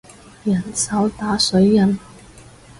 [0.43, 1.99] 人手打水印